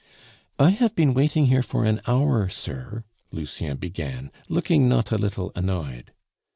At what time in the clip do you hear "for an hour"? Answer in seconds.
1.61-2.49